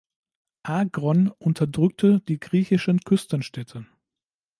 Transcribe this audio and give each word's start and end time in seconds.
Agron 0.63 1.27
unterdrückte 1.27 2.21
die 2.21 2.39
griechischen 2.39 3.01
Küstenstädte. 3.01 3.85